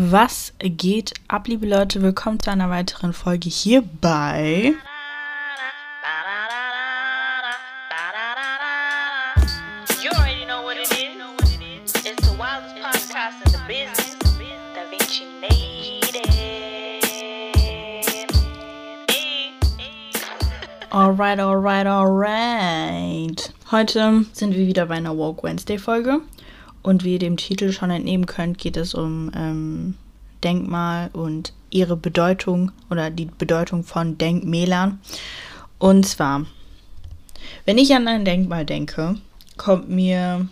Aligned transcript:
Was 0.00 0.52
geht 0.60 1.12
ab, 1.26 1.48
liebe 1.48 1.66
Leute? 1.66 2.00
Willkommen 2.00 2.38
zu 2.38 2.52
einer 2.52 2.70
weiteren 2.70 3.12
Folge 3.12 3.48
hier 3.48 3.82
bei. 4.00 4.74
Alright, 20.90 21.40
alright, 21.40 21.86
alright. 21.88 23.52
Heute 23.72 24.26
sind 24.32 24.54
wir 24.54 24.64
wieder 24.64 24.86
bei 24.86 24.94
einer 24.94 25.18
Woke 25.18 25.42
Wednesday 25.42 25.76
Folge. 25.76 26.20
Und 26.82 27.04
wie 27.04 27.14
ihr 27.14 27.18
dem 27.18 27.36
Titel 27.36 27.72
schon 27.72 27.90
entnehmen 27.90 28.26
könnt, 28.26 28.58
geht 28.58 28.76
es 28.76 28.94
um 28.94 29.30
ähm, 29.34 29.94
Denkmal 30.42 31.10
und 31.12 31.52
ihre 31.70 31.96
Bedeutung 31.96 32.72
oder 32.90 33.10
die 33.10 33.26
Bedeutung 33.26 33.84
von 33.84 34.16
Denkmälern. 34.18 35.00
Und 35.78 36.06
zwar, 36.06 36.46
wenn 37.64 37.78
ich 37.78 37.94
an 37.94 38.08
ein 38.08 38.24
Denkmal 38.24 38.64
denke, 38.64 39.16
kommt 39.56 39.88
mir, 39.88 40.48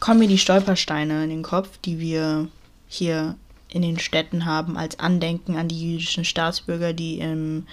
kommen 0.00 0.20
mir 0.20 0.28
die 0.28 0.38
Stolpersteine 0.38 1.24
in 1.24 1.30
den 1.30 1.42
Kopf, 1.42 1.78
die 1.78 1.98
wir 1.98 2.48
hier 2.88 3.36
in 3.68 3.82
den 3.82 3.98
Städten 3.98 4.44
haben, 4.44 4.76
als 4.76 4.98
Andenken 4.98 5.56
an 5.56 5.68
die 5.68 5.92
jüdischen 5.92 6.24
Staatsbürger, 6.24 6.92
die 6.92 7.20
im, 7.20 7.66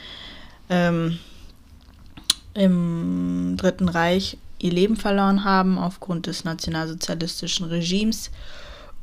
ähm, 0.69 1.19
im 2.53 3.55
Dritten 3.57 3.89
Reich 3.89 4.37
ihr 4.59 4.71
Leben 4.71 4.95
verloren 4.95 5.43
haben 5.43 5.77
aufgrund 5.77 6.27
des 6.27 6.43
nationalsozialistischen 6.43 7.65
Regimes. 7.67 8.31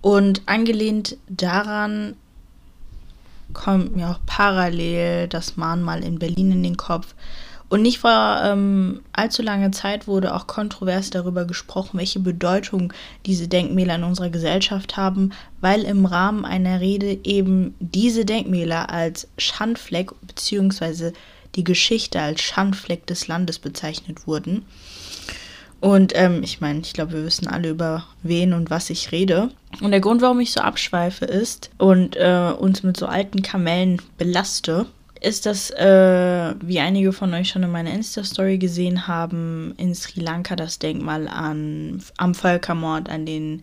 Und 0.01 0.43
angelehnt 0.47 1.17
daran 1.29 2.15
kommt 3.53 3.97
mir 3.97 4.11
auch 4.11 4.21
parallel 4.27 5.29
das 5.29 5.57
Mahnmal 5.57 6.05
in 6.05 6.19
Berlin 6.19 6.53
in 6.53 6.63
den 6.63 6.77
Kopf. 6.77 7.15
Und 7.69 7.83
nicht 7.83 7.99
vor 7.99 8.41
ähm, 8.45 9.01
allzu 9.13 9.43
langer 9.43 9.73
Zeit 9.73 10.07
wurde 10.07 10.35
auch 10.35 10.47
kontrovers 10.47 11.11
darüber 11.11 11.45
gesprochen, 11.47 11.99
welche 11.99 12.21
Bedeutung 12.21 12.93
diese 13.25 13.49
Denkmäler 13.49 13.97
in 13.97 14.05
unserer 14.05 14.31
Gesellschaft 14.31 14.97
haben, 14.97 15.33
weil 15.61 15.83
im 15.83 16.07
Rahmen 16.07 16.45
einer 16.45 16.81
Rede 16.81 17.19
eben 17.25 17.75
diese 17.81 18.25
Denkmäler 18.25 18.91
als 18.91 19.27
Schandfleck 19.37 20.13
bzw. 20.23 21.11
die 21.57 21.65
Geschichte 21.65 22.21
als 22.21 22.41
Schandfleck 22.41 23.05
des 23.07 23.27
Landes 23.27 23.59
bezeichnet 23.59 24.29
wurden. 24.29 24.65
Und 25.81 26.13
ähm, 26.15 26.43
ich 26.43 26.61
meine, 26.61 26.81
ich 26.81 26.93
glaube, 26.93 27.13
wir 27.13 27.25
wissen 27.25 27.49
alle, 27.49 27.69
über 27.69 28.07
wen 28.23 28.53
und 28.55 28.71
was 28.71 28.91
ich 28.91 29.13
rede. 29.13 29.51
Und 29.81 29.91
der 29.91 30.01
Grund, 30.01 30.23
warum 30.23 30.41
ich 30.41 30.53
so 30.53 30.61
abschweife 30.61 31.25
ist 31.27 31.71
und 31.79 32.17
äh, 32.17 32.53
uns 32.59 32.83
mit 32.83 32.97
so 32.97 33.07
alten 33.07 33.43
Kamellen 33.43 34.01
belaste, 34.17 34.87
ist, 35.21 35.47
dass, 35.47 35.71
äh, 35.71 36.55
wie 36.61 36.81
einige 36.81 37.13
von 37.13 37.33
euch 37.35 37.49
schon 37.49 37.63
in 37.63 37.71
meiner 37.71 37.93
Insta-Story 37.93 38.59
gesehen 38.59 39.07
haben, 39.07 39.75
in 39.77 39.95
Sri 39.95 40.21
Lanka 40.21 40.57
das 40.57 40.79
Denkmal 40.79 41.29
an, 41.29 42.03
am 42.17 42.35
Völkermord 42.35 43.09
an 43.09 43.27
den 43.27 43.63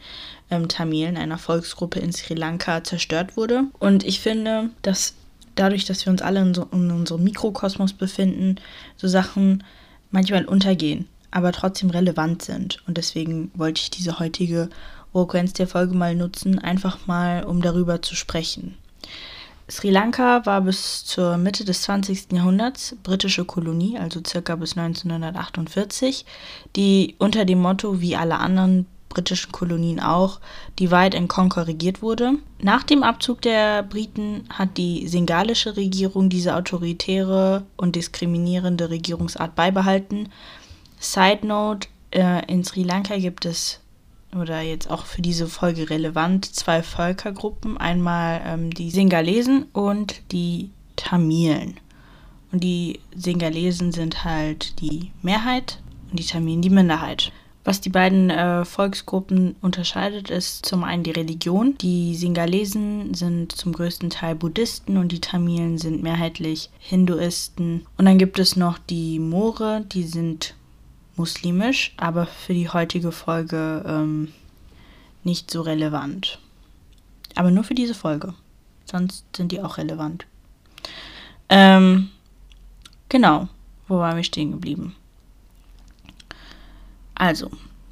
ähm, 0.51 0.67
Tamilen, 0.67 1.17
einer 1.17 1.37
Volksgruppe 1.37 1.99
in 1.99 2.11
Sri 2.11 2.33
Lanka, 2.33 2.83
zerstört 2.83 3.37
wurde. 3.37 3.65
Und 3.79 4.03
ich 4.03 4.19
finde, 4.19 4.69
dass 4.81 5.13
dadurch, 5.55 5.85
dass 5.85 6.05
wir 6.05 6.11
uns 6.11 6.21
alle 6.21 6.41
in, 6.41 6.53
so, 6.53 6.67
in 6.71 6.91
unserem 6.91 7.23
Mikrokosmos 7.23 7.93
befinden, 7.93 8.55
so 8.97 9.07
Sachen 9.07 9.63
manchmal 10.11 10.45
untergehen 10.45 11.07
aber 11.33 11.51
trotzdem 11.51 11.89
relevant 11.89 12.43
sind. 12.43 12.81
Und 12.87 12.97
deswegen 12.97 13.51
wollte 13.55 13.81
ich 13.81 13.89
diese 13.89 14.19
heutige 14.19 14.69
Frequenz 15.11 15.53
der 15.53 15.67
Folge 15.67 15.95
mal 15.95 16.15
nutzen, 16.15 16.59
einfach 16.59 17.07
mal, 17.07 17.43
um 17.43 17.61
darüber 17.61 18.01
zu 18.01 18.15
sprechen. 18.15 18.77
Sri 19.69 19.89
Lanka 19.89 20.45
war 20.45 20.61
bis 20.61 21.05
zur 21.05 21.37
Mitte 21.37 21.65
des 21.65 21.83
20. 21.83 22.33
Jahrhunderts 22.33 22.95
britische 23.01 23.45
Kolonie, 23.45 23.97
also 23.97 24.21
circa 24.25 24.55
bis 24.55 24.77
1948, 24.77 26.25
die 26.75 27.15
unter 27.17 27.45
dem 27.45 27.61
Motto, 27.61 28.01
wie 28.01 28.15
alle 28.15 28.39
anderen 28.39 28.85
britischen 29.09 29.51
Kolonien 29.51 29.99
auch, 29.99 30.39
Divide 30.79 31.17
and 31.17 31.29
Conquer 31.29 31.67
regiert 31.67 32.01
wurde. 32.01 32.33
Nach 32.61 32.83
dem 32.83 33.03
Abzug 33.03 33.41
der 33.41 33.83
Briten 33.83 34.43
hat 34.49 34.77
die 34.77 35.07
singalische 35.07 35.77
Regierung 35.77 36.29
diese 36.29 36.55
autoritäre 36.55 37.63
und 37.77 37.95
diskriminierende 37.95 38.89
Regierungsart 38.89 39.55
beibehalten 39.55 40.29
Side 41.03 41.45
Note: 41.45 41.87
äh, 42.11 42.45
In 42.51 42.63
Sri 42.63 42.83
Lanka 42.83 43.17
gibt 43.17 43.45
es, 43.45 43.79
oder 44.35 44.61
jetzt 44.61 44.89
auch 44.89 45.05
für 45.05 45.21
diese 45.21 45.47
Folge 45.47 45.89
relevant, 45.89 46.45
zwei 46.45 46.81
Völkergruppen. 46.81 47.77
Einmal 47.77 48.41
ähm, 48.45 48.71
die 48.71 48.89
Singalesen 48.89 49.65
und 49.73 50.21
die 50.31 50.71
Tamilen. 50.95 51.79
Und 52.51 52.63
die 52.63 52.99
Singalesen 53.15 53.91
sind 53.91 54.23
halt 54.23 54.79
die 54.79 55.11
Mehrheit 55.21 55.79
und 56.09 56.19
die 56.19 56.25
Tamilen 56.25 56.61
die 56.61 56.69
Minderheit. 56.69 57.31
Was 57.65 57.79
die 57.79 57.89
beiden 57.89 58.29
äh, 58.29 58.65
Volksgruppen 58.65 59.55
unterscheidet, 59.61 60.29
ist 60.29 60.65
zum 60.65 60.83
einen 60.83 61.03
die 61.03 61.11
Religion. 61.11 61.77
Die 61.77 62.13
Singalesen 62.13 63.13
sind 63.13 63.53
zum 63.53 63.71
größten 63.71 64.09
Teil 64.09 64.35
Buddhisten 64.35 64.97
und 64.97 65.13
die 65.13 65.21
Tamilen 65.21 65.77
sind 65.77 66.03
mehrheitlich 66.03 66.69
Hinduisten. 66.79 67.87
Und 67.97 68.05
dann 68.05 68.17
gibt 68.17 68.37
es 68.37 68.57
noch 68.57 68.77
die 68.77 69.17
Moore, 69.19 69.85
die 69.89 70.03
sind 70.03 70.55
muslimisch, 71.15 71.93
aber 71.97 72.25
für 72.25 72.53
die 72.53 72.69
heutige 72.69 73.11
Folge 73.11 73.83
ähm, 73.85 74.33
nicht 75.23 75.51
so 75.51 75.61
relevant. 75.61 76.39
Aber 77.35 77.51
nur 77.51 77.63
für 77.63 77.75
diese 77.75 77.93
Folge. 77.93 78.33
Sonst 78.85 79.25
sind 79.35 79.51
die 79.51 79.61
auch 79.61 79.77
relevant. 79.77 80.25
Ähm, 81.49 82.09
genau, 83.09 83.47
wo 83.87 83.97
waren 83.97 84.17
wir 84.17 84.23
stehen 84.23 84.51
geblieben? 84.51 84.95
Also, 87.15 87.51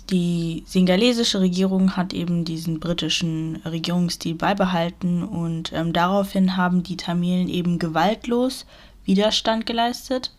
die 0.10 0.64
singalesische 0.66 1.40
Regierung 1.40 1.96
hat 1.96 2.14
eben 2.14 2.44
diesen 2.44 2.80
britischen 2.80 3.58
Regierungsstil 3.58 4.36
beibehalten 4.36 5.24
und 5.24 5.72
ähm, 5.74 5.94
daraufhin 5.94 6.58
haben 6.58 6.84
die 6.84 6.98
Tamilen 6.98 7.48
eben 7.48 7.80
gewaltlos 7.80 8.66
Widerstand 9.06 9.66
geleistet 9.66 10.32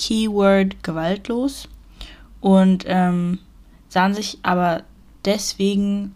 Keyword 0.00 0.82
gewaltlos 0.82 1.68
und 2.40 2.84
ähm, 2.86 3.38
sahen 3.88 4.14
sich 4.14 4.38
aber 4.42 4.82
deswegen 5.26 6.14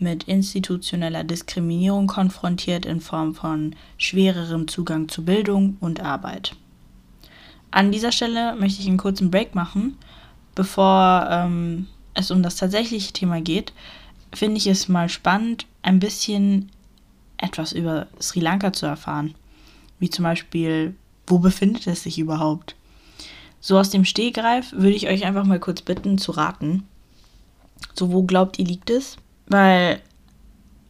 mit 0.00 0.24
institutioneller 0.24 1.22
Diskriminierung 1.22 2.08
konfrontiert 2.08 2.84
in 2.84 3.00
Form 3.00 3.34
von 3.34 3.76
schwererem 3.96 4.66
Zugang 4.66 5.08
zu 5.08 5.24
Bildung 5.24 5.76
und 5.80 6.00
Arbeit. 6.00 6.56
An 7.70 7.92
dieser 7.92 8.10
Stelle 8.10 8.56
möchte 8.56 8.82
ich 8.82 8.88
einen 8.88 8.98
kurzen 8.98 9.30
Break 9.30 9.54
machen. 9.54 9.96
Bevor 10.56 11.26
ähm, 11.30 11.86
es 12.14 12.30
um 12.30 12.42
das 12.42 12.56
tatsächliche 12.56 13.12
Thema 13.12 13.40
geht, 13.40 13.72
finde 14.32 14.58
ich 14.58 14.66
es 14.66 14.88
mal 14.88 15.08
spannend, 15.08 15.66
ein 15.82 16.00
bisschen 16.00 16.70
etwas 17.36 17.72
über 17.72 18.08
Sri 18.20 18.40
Lanka 18.40 18.72
zu 18.72 18.86
erfahren. 18.86 19.34
Wie 19.98 20.10
zum 20.10 20.24
Beispiel, 20.24 20.94
wo 21.26 21.38
befindet 21.38 21.86
es 21.86 22.02
sich 22.02 22.18
überhaupt? 22.18 22.74
So 23.66 23.78
aus 23.78 23.88
dem 23.88 24.04
Stehgreif 24.04 24.72
würde 24.72 24.94
ich 24.94 25.08
euch 25.08 25.24
einfach 25.24 25.46
mal 25.46 25.58
kurz 25.58 25.80
bitten 25.80 26.18
zu 26.18 26.32
raten. 26.32 26.86
So, 27.94 28.12
wo 28.12 28.24
glaubt 28.24 28.58
ihr 28.58 28.66
liegt 28.66 28.90
es? 28.90 29.16
Weil, 29.46 30.00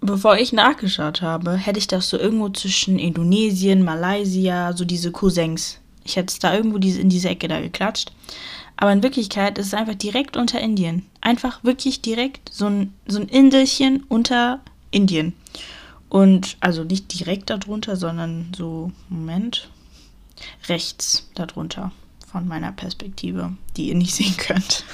bevor 0.00 0.38
ich 0.38 0.52
nachgeschaut 0.52 1.22
habe, 1.22 1.56
hätte 1.56 1.78
ich 1.78 1.86
das 1.86 2.08
so 2.08 2.18
irgendwo 2.18 2.48
zwischen 2.48 2.98
Indonesien, 2.98 3.84
Malaysia, 3.84 4.72
so 4.72 4.84
diese 4.84 5.12
Cousins. 5.12 5.78
Ich 6.02 6.16
hätte 6.16 6.32
es 6.32 6.40
da 6.40 6.52
irgendwo 6.52 6.78
diese, 6.78 7.00
in 7.00 7.10
diese 7.10 7.28
Ecke 7.28 7.46
da 7.46 7.60
geklatscht. 7.60 8.10
Aber 8.76 8.92
in 8.92 9.04
Wirklichkeit 9.04 9.56
ist 9.56 9.68
es 9.68 9.74
einfach 9.74 9.94
direkt 9.94 10.36
unter 10.36 10.58
Indien. 10.58 11.06
Einfach 11.20 11.62
wirklich 11.62 12.02
direkt 12.02 12.50
so 12.52 12.66
ein, 12.66 12.92
so 13.06 13.20
ein 13.20 13.28
Inselchen 13.28 14.02
unter 14.08 14.58
Indien. 14.90 15.32
Und 16.08 16.56
also 16.58 16.82
nicht 16.82 17.20
direkt 17.20 17.50
darunter, 17.50 17.94
sondern 17.94 18.52
so, 18.52 18.90
Moment, 19.10 19.68
rechts 20.68 21.30
darunter 21.36 21.92
von 22.34 22.48
meiner 22.48 22.72
Perspektive, 22.72 23.52
die 23.76 23.90
ihr 23.90 23.94
nicht 23.94 24.12
sehen 24.16 24.36
könnt. 24.36 24.84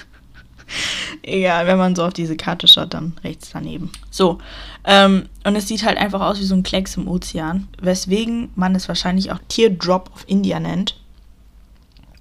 Egal, 1.22 1.66
wenn 1.66 1.78
man 1.78 1.96
so 1.96 2.04
auf 2.04 2.12
diese 2.12 2.36
Karte 2.36 2.68
schaut, 2.68 2.92
dann 2.92 3.14
rechts 3.24 3.50
daneben. 3.52 3.90
So, 4.10 4.38
ähm, 4.84 5.26
und 5.44 5.56
es 5.56 5.66
sieht 5.66 5.84
halt 5.84 5.96
einfach 5.96 6.20
aus 6.20 6.38
wie 6.38 6.44
so 6.44 6.54
ein 6.54 6.62
Klecks 6.62 6.98
im 6.98 7.08
Ozean, 7.08 7.66
weswegen 7.80 8.50
man 8.56 8.74
es 8.74 8.88
wahrscheinlich 8.88 9.32
auch 9.32 9.40
Teardrop 9.48 10.10
of 10.14 10.24
India 10.28 10.60
nennt. 10.60 11.00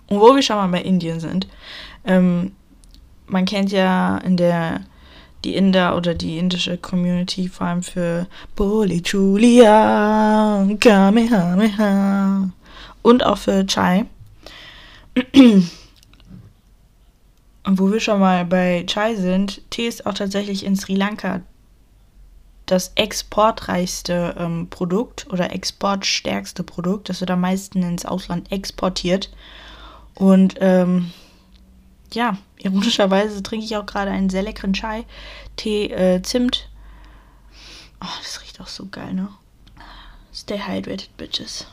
Und 0.07 0.21
wo 0.21 0.33
wir 0.33 0.42
schon 0.42 0.56
mal 0.56 0.69
bei 0.69 0.81
Indien 0.81 1.19
sind, 1.19 1.48
ähm, 2.06 2.54
man 3.27 3.44
kennt 3.45 3.71
ja 3.71 4.18
in 4.19 4.38
der 4.38 4.81
die 5.44 5.56
Inder 5.56 5.95
oder 5.95 6.16
die 6.16 6.38
indische 6.38 6.77
Community 6.77 7.48
vor 7.48 7.68
allem 7.68 7.83
für 7.83 8.27
Boli 8.56 9.01
Julia, 9.06 10.68
Kamehameha 10.80 12.50
und 13.01 13.25
auch 13.25 13.38
für 13.38 13.66
Chai. 13.66 14.06
Und 17.63 17.77
wo 17.77 17.92
wir 17.92 18.00
schon 18.00 18.19
mal 18.19 18.45
bei 18.45 18.83
Chai 18.88 19.16
sind, 19.16 19.62
Tee 19.69 19.88
ist 19.88 20.06
auch 20.06 20.13
tatsächlich 20.13 20.66
in 20.66 20.75
Sri 20.75 20.95
Lanka 20.95 21.42
das 22.66 22.92
exportreichste 22.95 24.36
ähm, 24.38 24.68
Produkt 24.69 25.27
oder 25.31 25.51
exportstärkste 25.51 26.63
Produkt. 26.63 27.10
Das 27.10 27.19
wird 27.19 27.31
am 27.31 27.42
meisten 27.42 27.81
ins 27.81 28.06
Ausland 28.06 28.51
exportiert. 28.51 29.31
Und 30.13 30.56
ähm, 30.60 31.12
ja, 32.13 32.38
ironischerweise 32.57 33.42
trinke 33.42 33.66
ich 33.66 33.75
auch 33.75 33.86
gerade 33.86 34.12
einen 34.12 34.30
sehr 34.30 34.44
leckeren 34.44 34.74
Chai. 34.74 35.06
Tee, 35.56 35.92
äh, 35.92 36.21
Zimt. 36.21 36.69
Oh, 38.01 38.18
das 38.21 38.42
riecht 38.42 38.62
auch 38.62 38.68
so 38.68 38.86
geil, 38.86 39.13
ne? 39.13 39.30
Stay 40.33 40.60
hydrated, 40.60 41.10
bitches. 41.18 41.68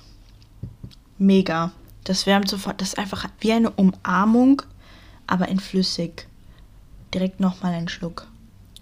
Mega. 1.19 1.73
Das 2.07 2.25
wärmt 2.25 2.49
sofort. 2.49 2.81
Das 2.81 2.89
ist 2.91 2.99
einfach 2.99 3.27
wie 3.41 3.53
eine 3.53 3.71
Umarmung, 3.71 4.63
aber 5.27 5.49
in 5.49 5.59
flüssig. 5.59 6.29
Direkt 7.13 7.41
nochmal 7.41 7.75
einen 7.75 7.89
Schluck. 7.89 8.29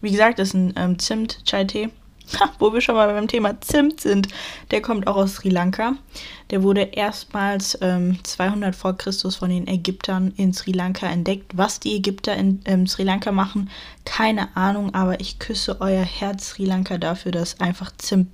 Wie 0.02 0.10
gesagt, 0.10 0.38
das 0.38 0.48
ist 0.48 0.54
ein 0.54 0.74
ähm, 0.76 0.98
Zimt-Chai-Tee. 0.98 1.88
Wo 2.58 2.72
wir 2.72 2.80
schon 2.80 2.94
mal 2.94 3.12
beim 3.12 3.28
Thema 3.28 3.60
Zimt 3.60 4.00
sind. 4.00 4.28
Der 4.70 4.80
kommt 4.80 5.06
auch 5.06 5.16
aus 5.16 5.34
Sri 5.36 5.48
Lanka. 5.48 5.94
Der 6.50 6.62
wurde 6.62 6.82
erstmals 6.82 7.78
ähm, 7.80 8.18
200 8.22 8.74
vor 8.74 8.96
Christus 8.96 9.36
von 9.36 9.50
den 9.50 9.66
Ägyptern 9.66 10.32
in 10.36 10.52
Sri 10.52 10.72
Lanka 10.72 11.06
entdeckt. 11.06 11.56
Was 11.56 11.80
die 11.80 11.96
Ägypter 11.96 12.34
in 12.34 12.60
ähm, 12.64 12.86
Sri 12.86 13.02
Lanka 13.02 13.32
machen, 13.32 13.70
keine 14.04 14.56
Ahnung, 14.56 14.94
aber 14.94 15.20
ich 15.20 15.38
küsse 15.38 15.80
euer 15.80 16.04
Herz 16.04 16.50
Sri 16.50 16.64
Lanka 16.64 16.98
dafür, 16.98 17.32
dass 17.32 17.60
einfach 17.60 17.92
Zimt 17.96 18.30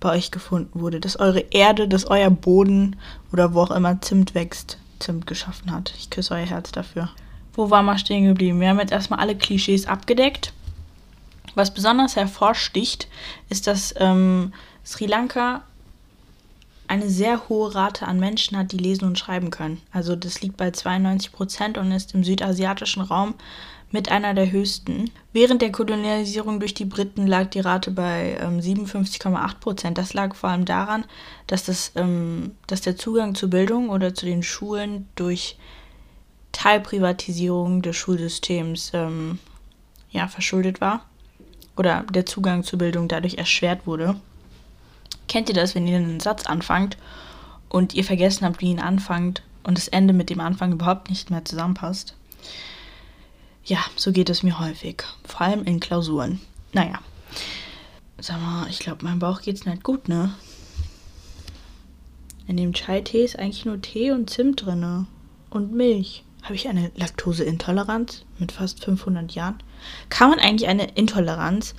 bei 0.00 0.10
euch 0.10 0.30
gefunden 0.30 0.80
wurde. 0.80 1.00
Dass 1.00 1.18
eure 1.18 1.40
Erde, 1.50 1.86
dass 1.86 2.06
euer 2.06 2.30
Boden 2.30 2.96
oder 3.32 3.54
wo 3.54 3.60
auch 3.60 3.70
immer 3.70 4.00
Zimt 4.00 4.34
wächst, 4.34 4.78
Zimt 4.98 5.26
geschaffen 5.26 5.70
hat. 5.72 5.92
Ich 5.98 6.10
küsse 6.10 6.34
euer 6.34 6.46
Herz 6.46 6.72
dafür. 6.72 7.10
Wo 7.54 7.70
war 7.70 7.82
mal 7.82 7.98
stehen 7.98 8.24
geblieben? 8.24 8.60
Wir 8.60 8.68
haben 8.68 8.80
jetzt 8.80 8.92
erstmal 8.92 9.18
alle 9.18 9.36
Klischees 9.36 9.86
abgedeckt. 9.86 10.52
Was 11.54 11.74
besonders 11.74 12.16
hervorsticht, 12.16 13.08
ist, 13.48 13.66
dass 13.66 13.94
ähm, 13.98 14.52
Sri 14.84 15.06
Lanka 15.06 15.62
eine 16.90 17.08
sehr 17.08 17.48
hohe 17.48 17.72
Rate 17.74 18.06
an 18.06 18.18
Menschen 18.18 18.56
hat, 18.56 18.72
die 18.72 18.76
lesen 18.76 19.04
und 19.04 19.18
schreiben 19.18 19.50
können. 19.50 19.80
Also 19.92 20.16
das 20.16 20.42
liegt 20.42 20.56
bei 20.56 20.72
92 20.72 21.30
Prozent 21.30 21.78
und 21.78 21.92
ist 21.92 22.14
im 22.14 22.24
südasiatischen 22.24 23.02
Raum 23.02 23.34
mit 23.92 24.10
einer 24.10 24.34
der 24.34 24.50
höchsten. 24.50 25.10
Während 25.32 25.62
der 25.62 25.70
Kolonialisierung 25.70 26.58
durch 26.58 26.74
die 26.74 26.84
Briten 26.84 27.28
lag 27.28 27.50
die 27.50 27.60
Rate 27.60 27.92
bei 27.92 28.36
ähm, 28.40 28.58
57,8 28.58 29.54
Prozent. 29.60 29.98
Das 29.98 30.14
lag 30.14 30.34
vor 30.34 30.50
allem 30.50 30.64
daran, 30.64 31.04
dass, 31.46 31.64
das, 31.64 31.92
ähm, 31.94 32.56
dass 32.66 32.80
der 32.80 32.96
Zugang 32.96 33.36
zur 33.36 33.50
Bildung 33.50 33.88
oder 33.88 34.14
zu 34.14 34.26
den 34.26 34.42
Schulen 34.42 35.08
durch 35.14 35.58
Teilprivatisierung 36.50 37.82
des 37.82 37.96
Schulsystems 37.96 38.90
ähm, 38.94 39.38
ja, 40.10 40.26
verschuldet 40.26 40.80
war 40.80 41.04
oder 41.80 42.04
der 42.12 42.26
Zugang 42.26 42.62
zur 42.62 42.78
Bildung 42.78 43.08
dadurch 43.08 43.38
erschwert 43.38 43.86
wurde. 43.86 44.14
Kennt 45.28 45.48
ihr 45.48 45.54
das, 45.54 45.74
wenn 45.74 45.88
ihr 45.88 45.96
einen 45.96 46.20
Satz 46.20 46.44
anfangt 46.44 46.98
und 47.70 47.94
ihr 47.94 48.04
vergessen 48.04 48.44
habt, 48.44 48.60
wie 48.60 48.70
ihn 48.70 48.80
anfangt 48.80 49.42
und 49.62 49.78
das 49.78 49.88
Ende 49.88 50.12
mit 50.12 50.28
dem 50.28 50.40
Anfang 50.40 50.72
überhaupt 50.72 51.08
nicht 51.08 51.30
mehr 51.30 51.42
zusammenpasst? 51.42 52.14
Ja, 53.64 53.78
so 53.96 54.12
geht 54.12 54.28
es 54.28 54.42
mir 54.42 54.58
häufig. 54.58 55.04
Vor 55.24 55.40
allem 55.40 55.64
in 55.64 55.80
Klausuren. 55.80 56.42
Naja. 56.74 56.98
Sag 58.18 58.42
mal, 58.42 58.68
ich 58.68 58.80
glaube, 58.80 59.02
meinem 59.02 59.18
Bauch 59.18 59.40
geht's 59.40 59.64
nicht 59.64 59.82
gut, 59.82 60.06
ne? 60.06 60.34
In 62.46 62.58
dem 62.58 62.74
Chai-Tee 62.74 63.24
ist 63.24 63.38
eigentlich 63.38 63.64
nur 63.64 63.80
Tee 63.80 64.10
und 64.10 64.28
Zimt 64.28 64.66
drin. 64.66 65.06
Und 65.48 65.72
Milch. 65.72 66.24
Habe 66.42 66.54
ich 66.54 66.68
eine 66.68 66.90
Laktoseintoleranz 66.96 68.24
mit 68.38 68.52
fast 68.52 68.84
500 68.84 69.32
Jahren? 69.32 69.62
Kann 70.08 70.30
man 70.30 70.38
eigentlich 70.38 70.68
eine 70.68 70.90
Intoleranz 70.92 71.74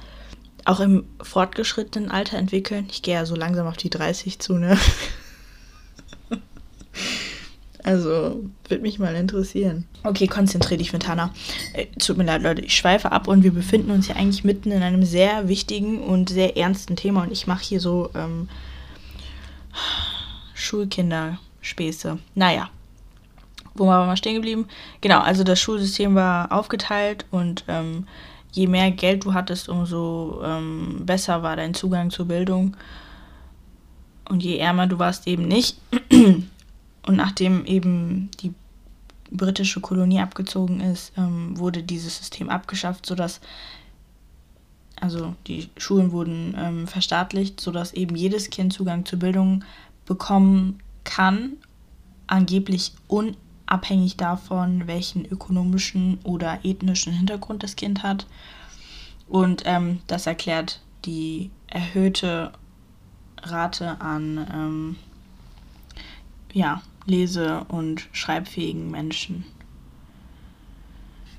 auch 0.66 0.80
im 0.80 1.06
fortgeschrittenen 1.22 2.12
Alter 2.12 2.38
entwickeln? 2.38 2.88
Ich 2.92 3.02
gehe 3.02 3.16
ja 3.16 3.26
so 3.26 3.36
langsam 3.36 3.68
auf 3.68 3.78
die 3.78 3.90
30 3.90 4.40
zu, 4.40 4.58
ne? 4.58 4.78
Also, 7.84 8.44
würde 8.68 8.84
mich 8.84 9.00
mal 9.00 9.16
interessieren. 9.16 9.86
Okay, 10.04 10.28
konzentriere 10.28 10.78
dich 10.78 10.94
mit 10.94 11.08
Hannah. 11.08 11.34
Äh, 11.74 11.88
tut 11.98 12.18
mir 12.18 12.26
leid, 12.26 12.44
Leute, 12.44 12.62
ich 12.62 12.76
schweife 12.76 13.12
ab 13.12 13.28
und 13.28 13.44
wir 13.44 13.52
befinden 13.52 13.90
uns 13.92 14.08
ja 14.08 14.16
eigentlich 14.16 14.44
mitten 14.44 14.72
in 14.72 14.84
einem 14.84 15.04
sehr 15.04 15.48
wichtigen 15.48 16.00
und 16.00 16.30
sehr 16.30 16.58
ernsten 16.58 16.96
Thema 16.96 17.24
und 17.24 17.32
ich 17.32 17.48
mache 17.48 17.64
hier 17.64 17.80
so 17.80 18.12
ähm, 18.14 18.50
Schulkinderspäße. 20.54 22.20
Naja, 22.36 22.70
wo 23.74 23.88
waren 23.88 24.04
wir 24.04 24.08
mal 24.08 24.18
stehen 24.18 24.36
geblieben? 24.36 24.68
Genau, 25.02 25.20
also 25.20 25.44
das 25.44 25.60
Schulsystem 25.60 26.16
war 26.16 26.52
aufgeteilt 26.52 27.26
und 27.32 27.64
ähm, 27.68 28.08
je 28.52 28.68
mehr 28.68 28.92
Geld 28.92 29.26
du 29.26 29.34
hattest, 29.34 29.70
umso 29.70 30.42
ähm, 30.44 31.02
besser 31.06 31.44
war 31.44 31.56
dein 31.56 31.74
Zugang 31.74 32.10
zur 32.10 32.26
Bildung. 32.26 32.76
Und 34.28 34.44
je 34.44 34.58
ärmer 34.58 34.88
du 34.88 35.00
warst, 35.00 35.28
eben 35.28 35.48
nicht. 35.48 35.78
Und 37.04 37.16
nachdem 37.16 37.66
eben 37.66 38.30
die 38.40 38.54
britische 39.32 39.82
Kolonie 39.82 40.20
abgezogen 40.20 40.82
ist, 40.82 41.14
ähm, 41.18 41.58
wurde 41.58 41.82
dieses 41.84 42.18
System 42.18 42.50
abgeschafft, 42.50 43.06
sodass 43.06 43.42
also 45.00 45.36
die 45.48 45.68
Schulen 45.78 46.12
wurden 46.12 46.56
ähm, 46.58 46.88
verstaatlicht, 46.88 47.60
sodass 47.60 47.94
eben 47.94 48.16
jedes 48.16 48.52
Kind 48.52 48.72
Zugang 48.72 49.04
zur 49.04 49.20
Bildung 49.20 49.64
bekommen 50.06 50.80
kann, 51.04 51.54
angeblich 52.28 52.94
un 53.10 53.36
abhängig 53.72 54.18
davon, 54.18 54.86
welchen 54.86 55.26
ökonomischen 55.26 56.20
oder 56.24 56.60
ethnischen 56.64 57.14
Hintergrund 57.14 57.64
das 57.64 57.76
Kind 57.76 58.04
hat. 58.04 58.28
Und 59.30 59.64
ähm, 59.66 60.02
das 60.08 60.28
erklärt 60.28 60.82
die 61.06 61.52
erhöhte 61.68 62.52
Rate 63.42 64.02
an 64.02 64.48
ähm, 64.54 64.96
ja, 66.54 66.82
lese- 67.06 67.64
und 67.70 68.10
schreibfähigen 68.12 68.92
Menschen. 68.92 69.46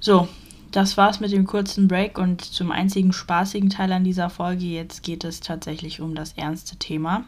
So, 0.00 0.26
das 0.70 0.96
war's 0.96 1.20
mit 1.20 1.32
dem 1.32 1.46
kurzen 1.46 1.86
Break 1.86 2.16
und 2.16 2.40
zum 2.40 2.72
einzigen 2.72 3.12
spaßigen 3.12 3.68
Teil 3.68 3.92
an 3.92 4.04
dieser 4.04 4.30
Folge. 4.30 4.64
Jetzt 4.64 5.02
geht 5.02 5.22
es 5.22 5.40
tatsächlich 5.40 6.00
um 6.00 6.14
das 6.14 6.32
ernste 6.32 6.76
Thema. 6.76 7.24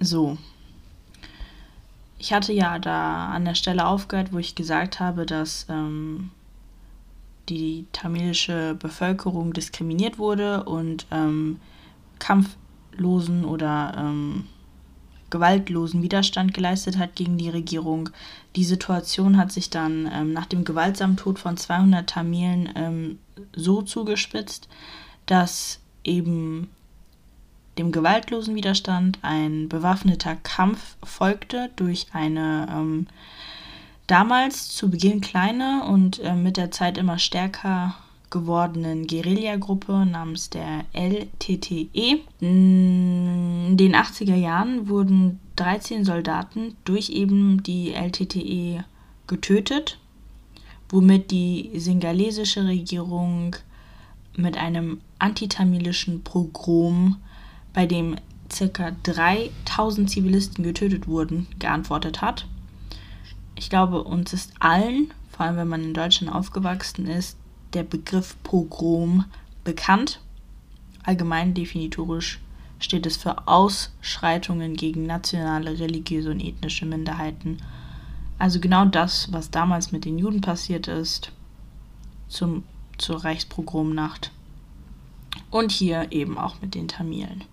So, 0.00 0.38
ich 2.22 2.32
hatte 2.32 2.52
ja 2.52 2.78
da 2.78 3.30
an 3.30 3.44
der 3.44 3.56
Stelle 3.56 3.84
aufgehört, 3.84 4.32
wo 4.32 4.38
ich 4.38 4.54
gesagt 4.54 5.00
habe, 5.00 5.26
dass 5.26 5.66
ähm, 5.68 6.30
die 7.48 7.84
tamilische 7.90 8.76
Bevölkerung 8.78 9.52
diskriminiert 9.52 10.18
wurde 10.18 10.62
und 10.62 11.04
ähm, 11.10 11.58
kampflosen 12.20 13.44
oder 13.44 13.94
ähm, 13.98 14.44
gewaltlosen 15.30 16.00
Widerstand 16.00 16.54
geleistet 16.54 16.96
hat 16.96 17.16
gegen 17.16 17.38
die 17.38 17.48
Regierung. 17.48 18.10
Die 18.54 18.64
Situation 18.64 19.36
hat 19.36 19.50
sich 19.50 19.68
dann 19.68 20.08
ähm, 20.14 20.32
nach 20.32 20.46
dem 20.46 20.62
gewaltsamen 20.62 21.16
Tod 21.16 21.40
von 21.40 21.56
200 21.56 22.08
Tamilen 22.08 22.68
ähm, 22.76 23.18
so 23.52 23.82
zugespitzt, 23.82 24.68
dass 25.26 25.80
eben 26.04 26.70
dem 27.78 27.92
gewaltlosen 27.92 28.54
Widerstand 28.54 29.18
ein 29.22 29.68
bewaffneter 29.68 30.36
Kampf 30.36 30.96
folgte 31.02 31.70
durch 31.76 32.06
eine 32.12 32.68
ähm, 32.70 33.06
damals 34.06 34.68
zu 34.68 34.90
Beginn 34.90 35.20
kleine 35.20 35.84
und 35.84 36.18
äh, 36.18 36.34
mit 36.34 36.56
der 36.56 36.70
Zeit 36.70 36.98
immer 36.98 37.18
stärker 37.18 37.94
gewordenen 38.32 39.06
Guerillagruppe 39.06 40.06
namens 40.06 40.50
der 40.50 40.84
LTTE. 40.92 42.20
In 42.40 43.76
den 43.76 43.94
80er 43.94 44.34
Jahren 44.34 44.88
wurden 44.88 45.38
13 45.56 46.04
Soldaten 46.04 46.74
durch 46.84 47.10
eben 47.10 47.62
die 47.62 47.92
LTTE 47.92 48.84
getötet, 49.26 49.98
womit 50.88 51.30
die 51.30 51.70
singalesische 51.74 52.66
Regierung 52.66 53.54
mit 54.34 54.56
einem 54.56 55.00
antitamilischen 55.18 56.22
Pogrom 56.22 57.16
bei 57.72 57.86
dem 57.86 58.16
ca. 58.48 58.92
3000 59.02 60.10
Zivilisten 60.10 60.64
getötet 60.64 61.06
wurden, 61.06 61.46
geantwortet 61.58 62.20
hat. 62.20 62.46
Ich 63.54 63.70
glaube, 63.70 64.02
uns 64.02 64.32
ist 64.32 64.52
allen, 64.58 65.12
vor 65.30 65.46
allem 65.46 65.56
wenn 65.56 65.68
man 65.68 65.82
in 65.82 65.94
Deutschland 65.94 66.34
aufgewachsen 66.34 67.06
ist, 67.06 67.36
der 67.72 67.82
Begriff 67.82 68.36
Pogrom 68.42 69.24
bekannt. 69.64 70.20
Allgemein 71.04 71.54
definitorisch 71.54 72.40
steht 72.78 73.06
es 73.06 73.16
für 73.16 73.46
Ausschreitungen 73.48 74.74
gegen 74.74 75.06
nationale, 75.06 75.78
religiöse 75.78 76.30
und 76.30 76.40
ethnische 76.40 76.86
Minderheiten. 76.86 77.58
Also 78.38 78.60
genau 78.60 78.84
das, 78.84 79.32
was 79.32 79.50
damals 79.50 79.92
mit 79.92 80.04
den 80.04 80.18
Juden 80.18 80.40
passiert 80.40 80.88
ist, 80.88 81.32
zum, 82.28 82.64
zur 82.98 83.24
Reichspogromnacht. 83.24 84.32
Und 85.50 85.70
hier 85.70 86.10
eben 86.10 86.38
auch 86.38 86.60
mit 86.60 86.74
den 86.74 86.88
Tamilen. 86.88 87.44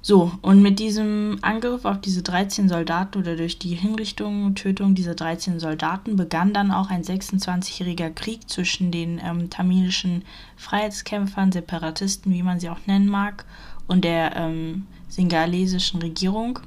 So, 0.00 0.32
und 0.42 0.62
mit 0.62 0.78
diesem 0.78 1.38
Angriff 1.42 1.84
auf 1.84 2.00
diese 2.00 2.22
13 2.22 2.68
Soldaten 2.68 3.18
oder 3.18 3.36
durch 3.36 3.58
die 3.58 3.74
Hinrichtung 3.74 4.44
und 4.44 4.54
Tötung 4.54 4.94
dieser 4.94 5.14
13 5.14 5.58
Soldaten 5.58 6.16
begann 6.16 6.54
dann 6.54 6.70
auch 6.70 6.90
ein 6.90 7.02
26-jähriger 7.02 8.10
Krieg 8.10 8.48
zwischen 8.48 8.92
den 8.92 9.20
ähm, 9.22 9.50
tamilischen 9.50 10.22
Freiheitskämpfern, 10.56 11.50
Separatisten, 11.50 12.32
wie 12.32 12.44
man 12.44 12.60
sie 12.60 12.70
auch 12.70 12.86
nennen 12.86 13.08
mag, 13.08 13.44
und 13.88 14.04
der 14.04 14.36
ähm, 14.36 14.86
singalesischen 15.08 16.00
Regierung. 16.00 16.60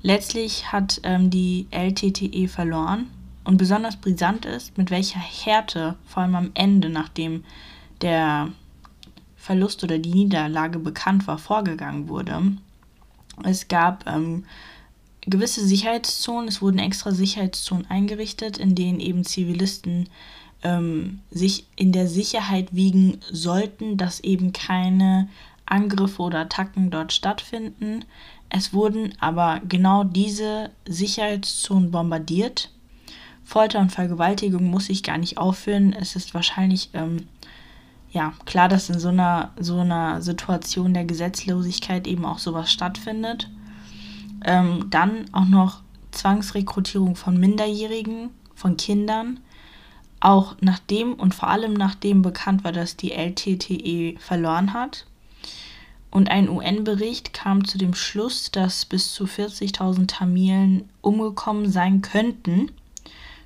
Letztlich 0.00 0.72
hat 0.72 1.00
ähm, 1.04 1.28
die 1.28 1.66
LTTE 1.70 2.48
verloren 2.48 3.08
und 3.44 3.58
besonders 3.58 3.96
brisant 3.96 4.46
ist, 4.46 4.78
mit 4.78 4.90
welcher 4.90 5.20
Härte, 5.20 5.96
vor 6.06 6.22
allem 6.22 6.34
am 6.34 6.50
Ende, 6.54 6.88
nachdem 6.88 7.44
der 8.00 8.48
Verlust 9.42 9.82
oder 9.82 9.98
die 9.98 10.14
Niederlage 10.14 10.78
bekannt 10.78 11.26
war, 11.26 11.36
vorgegangen 11.36 12.08
wurde. 12.08 12.40
Es 13.42 13.66
gab 13.66 14.06
ähm, 14.06 14.44
gewisse 15.22 15.66
Sicherheitszonen, 15.66 16.46
es 16.46 16.62
wurden 16.62 16.78
extra 16.78 17.10
Sicherheitszonen 17.10 17.90
eingerichtet, 17.90 18.56
in 18.56 18.76
denen 18.76 19.00
eben 19.00 19.24
Zivilisten 19.24 20.08
ähm, 20.62 21.18
sich 21.32 21.66
in 21.74 21.90
der 21.90 22.06
Sicherheit 22.06 22.72
wiegen 22.72 23.18
sollten, 23.32 23.96
dass 23.96 24.20
eben 24.20 24.52
keine 24.52 25.28
Angriffe 25.66 26.22
oder 26.22 26.38
Attacken 26.38 26.90
dort 26.90 27.12
stattfinden. 27.12 28.04
Es 28.48 28.72
wurden 28.72 29.12
aber 29.18 29.60
genau 29.68 30.04
diese 30.04 30.70
Sicherheitszonen 30.86 31.90
bombardiert. 31.90 32.70
Folter 33.42 33.80
und 33.80 33.90
Vergewaltigung 33.90 34.70
muss 34.70 34.88
ich 34.88 35.02
gar 35.02 35.18
nicht 35.18 35.36
aufführen. 35.36 35.92
Es 35.98 36.14
ist 36.14 36.32
wahrscheinlich 36.32 36.90
ähm, 36.94 37.26
ja, 38.12 38.34
klar, 38.44 38.68
dass 38.68 38.90
in 38.90 38.98
so 38.98 39.08
einer, 39.08 39.52
so 39.58 39.80
einer 39.80 40.20
Situation 40.20 40.92
der 40.92 41.06
Gesetzlosigkeit 41.06 42.06
eben 42.06 42.26
auch 42.26 42.38
sowas 42.38 42.70
stattfindet. 42.70 43.48
Ähm, 44.44 44.86
dann 44.90 45.24
auch 45.32 45.46
noch 45.46 45.80
Zwangsrekrutierung 46.10 47.16
von 47.16 47.40
Minderjährigen, 47.40 48.28
von 48.54 48.76
Kindern. 48.76 49.40
Auch 50.20 50.56
nachdem 50.60 51.14
und 51.14 51.34
vor 51.34 51.48
allem 51.48 51.72
nachdem 51.72 52.20
bekannt 52.20 52.64
war, 52.64 52.72
dass 52.72 52.96
die 52.96 53.12
LTTE 53.12 54.18
verloren 54.18 54.74
hat. 54.74 55.06
Und 56.10 56.30
ein 56.30 56.50
UN-Bericht 56.50 57.32
kam 57.32 57.64
zu 57.64 57.78
dem 57.78 57.94
Schluss, 57.94 58.50
dass 58.50 58.84
bis 58.84 59.14
zu 59.14 59.24
40.000 59.24 60.06
Tamilen 60.08 60.88
umgekommen 61.00 61.72
sein 61.72 62.02
könnten. 62.02 62.70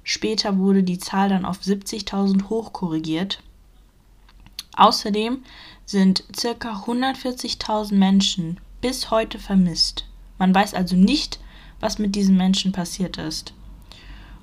Später 0.02 0.58
wurde 0.58 0.82
die 0.82 0.98
Zahl 0.98 1.28
dann 1.28 1.44
auf 1.44 1.60
70.000 1.60 2.48
hochkorrigiert. 2.48 3.40
Außerdem 4.76 5.42
sind 5.84 6.24
ca. 6.40 6.84
140.000 6.84 7.94
Menschen 7.94 8.60
bis 8.80 9.10
heute 9.10 9.38
vermisst. 9.38 10.06
Man 10.38 10.54
weiß 10.54 10.74
also 10.74 10.96
nicht, 10.96 11.40
was 11.80 11.98
mit 11.98 12.14
diesen 12.14 12.36
Menschen 12.36 12.72
passiert 12.72 13.16
ist. 13.16 13.52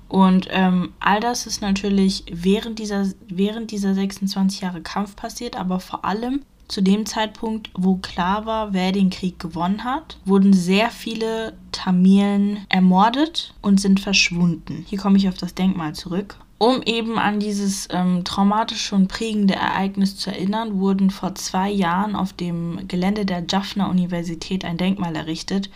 Und 0.08 0.48
ähm, 0.50 0.92
all 1.00 1.20
das 1.20 1.46
ist 1.46 1.60
natürlich 1.60 2.24
während 2.30 2.78
dieser, 2.78 3.06
während 3.28 3.70
dieser 3.70 3.94
26 3.94 4.60
Jahre 4.60 4.82
Kampf 4.82 5.16
passiert, 5.16 5.56
aber 5.56 5.80
vor 5.80 6.04
allem 6.04 6.42
zu 6.68 6.82
dem 6.82 7.06
Zeitpunkt, 7.06 7.70
wo 7.74 7.96
klar 7.96 8.46
war, 8.46 8.72
wer 8.72 8.92
den 8.92 9.10
Krieg 9.10 9.38
gewonnen 9.38 9.84
hat, 9.84 10.18
wurden 10.24 10.52
sehr 10.52 10.90
viele 10.90 11.56
Tamilen 11.72 12.64
ermordet 12.68 13.54
und 13.60 13.80
sind 13.80 14.00
verschwunden. 14.00 14.84
Hier 14.88 14.98
komme 14.98 15.18
ich 15.18 15.28
auf 15.28 15.36
das 15.36 15.54
Denkmal 15.54 15.94
zurück. 15.94 16.38
Um 16.58 16.82
eben 16.82 17.18
an 17.18 17.40
dieses 17.40 17.88
ähm, 17.90 18.24
traumatische 18.24 18.94
und 18.94 19.08
prägende 19.08 19.54
Ereignis 19.54 20.16
zu 20.16 20.30
erinnern, 20.30 20.78
wurden 20.78 21.10
vor 21.10 21.34
zwei 21.34 21.68
Jahren 21.68 22.14
auf 22.14 22.32
dem 22.32 22.86
Gelände 22.86 23.26
der 23.26 23.44
Jaffna 23.48 23.90
Universität 23.90 24.64
ein 24.64 24.76
Denkmal 24.76 25.16
errichtet, 25.16 25.68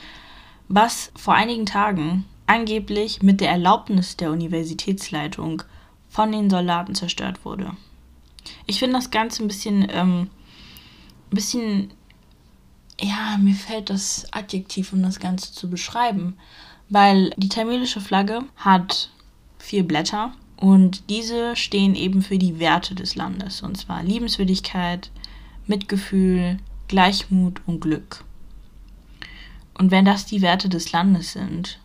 was 0.69 1.11
vor 1.17 1.35
einigen 1.35 1.67
Tagen 1.67 2.25
angeblich 2.47 3.23
mit 3.23 3.41
der 3.41 3.51
Erlaubnis 3.51 4.17
der 4.17 4.31
Universitätsleitung 4.31 5.63
von 6.09 6.33
den 6.33 6.49
Soldaten 6.49 6.95
zerstört 6.95 7.45
wurde. 7.45 7.73
Ich 8.67 8.79
finde 8.79 8.97
das 8.97 9.11
Ganze 9.11 9.45
ein 9.45 9.49
bisschen, 9.49 9.87
ähm, 9.91 10.31
ein 11.31 11.35
bisschen, 11.35 11.91
ja, 13.01 13.37
mir 13.39 13.55
fällt 13.55 13.91
das 13.91 14.33
Adjektiv, 14.33 14.93
um 14.93 15.03
das 15.03 15.19
Ganze 15.19 15.53
zu 15.53 15.69
beschreiben, 15.69 16.39
weil 16.89 17.31
die 17.37 17.49
tamilische 17.51 18.01
Flagge 18.01 18.45
hat 18.57 19.11
vier 19.59 19.87
Blätter 19.87 20.33
und 20.61 21.09
diese 21.09 21.55
stehen 21.55 21.95
eben 21.95 22.21
für 22.21 22.37
die 22.37 22.59
Werte 22.59 22.97
des 22.97 23.15
Landes, 23.15 23.63
und 23.63 23.77
zwar 23.77 24.03
Liebenswürdigkeit, 24.03 25.11
Mitgefühl, 25.69 26.57
Gleichmut 26.89 27.61
und 27.67 27.81
Glück. 27.81 28.25
Und 29.75 29.93
wenn 29.93 30.05
das 30.05 30.27
die 30.27 30.43
Werte 30.43 30.69
des 30.69 30.91
Landes 30.91 31.33
sind, 31.33 31.79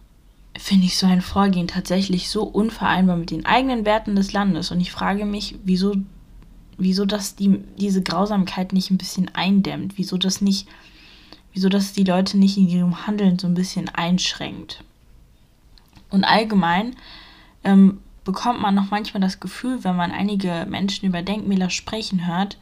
finde 0.58 0.88
ich 0.88 0.98
so 0.98 1.06
ein 1.06 1.22
Vorgehen 1.22 1.68
tatsächlich 1.68 2.30
so 2.30 2.44
unvereinbar 2.44 3.16
mit 3.16 3.30
den 3.30 3.46
eigenen 3.46 3.86
Werten 3.86 4.16
des 4.16 4.34
Landes. 4.34 4.72
Und 4.72 4.82
ich 4.82 4.92
frage 4.92 5.26
mich, 5.26 5.56
wieso, 5.64 5.96
wieso 6.78 7.06
das 7.06 7.36
die, 7.36 7.60
diese 7.78 8.02
Grausamkeit 8.02 8.74
nicht 8.74 8.90
ein 8.90 8.98
bisschen 8.98 9.30
eindämmt, 9.36 10.00
wieso 10.00 10.18
das 10.18 10.42
nicht, 10.42 10.68
wieso 11.54 11.70
das 11.70 11.94
die 11.94 12.06
Leute 12.06 12.40
nicht 12.40 12.58
in 12.58 12.68
ihrem 12.68 13.06
Handeln 13.06 13.38
so 13.38 13.46
ein 13.46 13.54
bisschen 13.54 13.90
einschränkt. 13.90 14.84
Und 16.10 16.24
allgemein 16.24 16.96
ähm, 17.64 18.00
bekommt 18.24 18.62
man 18.62 18.76
noch 18.76 18.92
manchmal 18.92 19.22
das 19.22 19.40
Gefühl, 19.40 19.84
wenn 19.84 19.96
man 19.96 20.12
einige 20.12 20.66
Menschen 20.70 21.08
über 21.08 21.22
Denkmäler 21.22 21.70
sprechen 21.70 22.28
hört, 22.28 22.58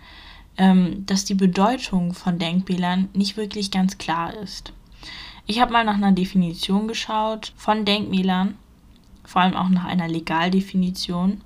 ähm, 0.57 1.05
dass 1.05 1.25
die 1.25 1.35
Bedeutung 1.35 2.13
von 2.13 2.39
Denkmälern 2.39 3.09
nicht 3.13 3.37
wirklich 3.37 3.71
ganz 3.71 3.97
klar 3.97 4.33
ist. 4.33 4.73
Ich 5.47 5.59
habe 5.59 5.73
mal 5.73 5.85
nach 5.85 5.95
einer 5.95 6.11
Definition 6.11 6.87
geschaut 6.87 7.53
von 7.57 7.85
Denkmälern, 7.85 8.55
vor 9.23 9.41
allem 9.41 9.55
auch 9.55 9.69
nach 9.69 9.85
einer 9.85 10.07
Legaldefinition, 10.07 11.41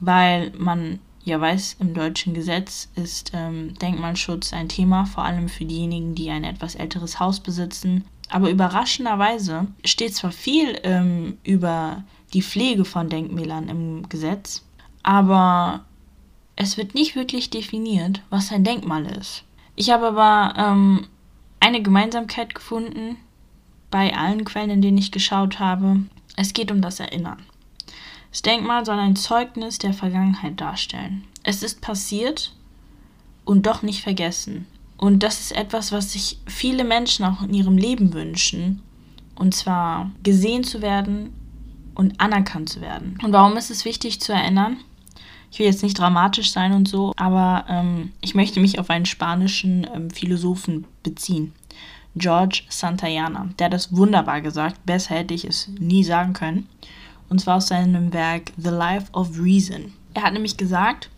weil 0.00 0.52
man 0.56 1.00
ja 1.24 1.40
weiß, 1.40 1.76
im 1.80 1.92
deutschen 1.92 2.34
Gesetz 2.34 2.88
ist 2.94 3.32
ähm, 3.34 3.74
Denkmalschutz 3.74 4.52
ein 4.52 4.68
Thema, 4.68 5.06
vor 5.06 5.24
allem 5.24 5.48
für 5.48 5.64
diejenigen, 5.64 6.14
die 6.14 6.30
ein 6.30 6.44
etwas 6.44 6.76
älteres 6.76 7.18
Haus 7.18 7.40
besitzen. 7.40 8.04
Aber 8.30 8.48
überraschenderweise 8.48 9.66
steht 9.84 10.14
zwar 10.14 10.30
viel 10.30 10.78
ähm, 10.84 11.38
über 11.42 12.04
die 12.32 12.42
Pflege 12.42 12.84
von 12.84 13.08
Denkmälern 13.08 13.68
im 13.68 14.08
Gesetz, 14.08 14.64
aber 15.02 15.84
es 16.56 16.76
wird 16.76 16.94
nicht 16.94 17.14
wirklich 17.14 17.50
definiert, 17.50 18.22
was 18.30 18.50
ein 18.50 18.64
Denkmal 18.64 19.06
ist. 19.06 19.44
Ich 19.76 19.90
habe 19.90 20.08
aber 20.08 20.54
ähm, 20.56 21.06
eine 21.60 21.82
Gemeinsamkeit 21.82 22.54
gefunden 22.54 23.16
bei 23.90 24.16
allen 24.16 24.44
Quellen, 24.44 24.70
in 24.70 24.82
denen 24.82 24.98
ich 24.98 25.12
geschaut 25.12 25.58
habe. 25.58 26.00
Es 26.36 26.54
geht 26.54 26.72
um 26.72 26.80
das 26.80 26.98
Erinnern. 26.98 27.42
Das 28.30 28.42
Denkmal 28.42 28.84
soll 28.84 28.98
ein 28.98 29.16
Zeugnis 29.16 29.78
der 29.78 29.92
Vergangenheit 29.92 30.60
darstellen. 30.60 31.24
Es 31.42 31.62
ist 31.62 31.80
passiert 31.80 32.52
und 33.44 33.66
doch 33.66 33.82
nicht 33.82 34.02
vergessen. 34.02 34.66
Und 34.96 35.22
das 35.22 35.40
ist 35.40 35.52
etwas, 35.52 35.92
was 35.92 36.12
sich 36.12 36.38
viele 36.46 36.84
Menschen 36.84 37.24
auch 37.24 37.42
in 37.42 37.54
ihrem 37.54 37.76
Leben 37.76 38.12
wünschen. 38.12 38.82
Und 39.34 39.54
zwar 39.54 40.10
gesehen 40.22 40.64
zu 40.64 40.80
werden 40.82 41.32
und 41.96 42.20
anerkannt 42.20 42.68
zu 42.68 42.80
werden. 42.80 43.18
Und 43.22 43.32
warum 43.32 43.56
ist 43.56 43.70
es 43.70 43.84
wichtig 43.84 44.20
zu 44.20 44.32
erinnern? 44.32 44.76
Ich 45.50 45.58
will 45.58 45.66
jetzt 45.66 45.82
nicht 45.82 45.98
dramatisch 45.98 46.52
sein 46.52 46.72
und 46.72 46.86
so, 46.86 47.12
aber 47.16 47.64
ähm, 47.68 48.12
ich 48.20 48.34
möchte 48.34 48.60
mich 48.60 48.78
auf 48.78 48.90
einen 48.90 49.06
spanischen 49.06 49.86
ähm, 49.94 50.10
Philosophen 50.10 50.84
beziehen. 51.02 51.52
George 52.16 52.62
Santayana. 52.68 53.50
Der 53.58 53.68
das 53.68 53.94
wunderbar 53.94 54.40
gesagt. 54.40 54.84
Besser 54.86 55.16
hätte 55.16 55.34
ich 55.34 55.44
es 55.44 55.68
nie 55.78 56.02
sagen 56.02 56.32
können. 56.32 56.68
Und 57.28 57.40
zwar 57.40 57.56
aus 57.56 57.68
seinem 57.68 58.12
Werk 58.12 58.52
The 58.56 58.70
Life 58.70 59.12
of 59.12 59.38
Reason. 59.38 59.92
Er 60.14 60.22
hat 60.22 60.32
nämlich 60.32 60.56
gesagt, 60.56 61.10